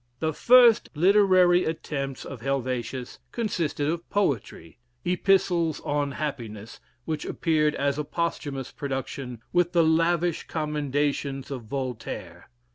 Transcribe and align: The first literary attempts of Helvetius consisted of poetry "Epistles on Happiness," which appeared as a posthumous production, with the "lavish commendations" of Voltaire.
The 0.17 0.33
first 0.33 0.89
literary 0.95 1.63
attempts 1.63 2.25
of 2.25 2.41
Helvetius 2.41 3.19
consisted 3.31 3.87
of 3.87 4.09
poetry 4.09 4.79
"Epistles 5.05 5.79
on 5.81 6.13
Happiness," 6.13 6.79
which 7.05 7.23
appeared 7.23 7.75
as 7.75 7.99
a 7.99 8.03
posthumous 8.03 8.71
production, 8.71 9.43
with 9.53 9.73
the 9.73 9.83
"lavish 9.83 10.47
commendations" 10.47 11.51
of 11.51 11.65
Voltaire. 11.65 12.49